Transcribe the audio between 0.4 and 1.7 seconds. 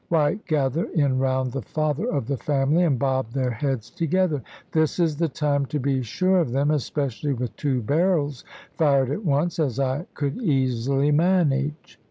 gather in round the